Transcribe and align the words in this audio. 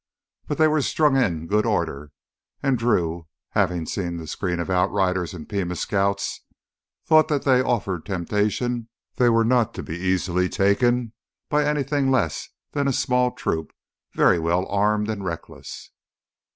But 0.47 0.57
they 0.57 0.67
were 0.67 0.81
strung 0.81 1.15
in 1.15 1.45
good 1.45 1.63
order 1.63 2.11
and 2.63 2.75
Drew, 2.75 3.27
having 3.49 3.85
seen 3.85 4.17
the 4.17 4.25
screen 4.25 4.59
of 4.59 4.67
outriders 4.71 5.35
and 5.35 5.47
Pima 5.47 5.75
Scouts, 5.75 6.41
thought 7.05 7.27
that 7.27 7.43
though 7.43 7.57
they 7.57 7.61
offered 7.63 8.03
temptation, 8.07 8.89
they 9.17 9.29
were 9.29 9.45
not 9.45 9.75
to 9.75 9.83
be 9.83 9.95
easily 9.99 10.49
taken 10.49 11.13
by 11.49 11.65
anything 11.65 12.09
less 12.09 12.49
than 12.71 12.87
a 12.87 12.93
small 12.93 13.29
troop, 13.33 13.73
very 14.15 14.39
well 14.39 14.65
armed 14.69 15.07
and 15.07 15.23
reckless. 15.23 15.91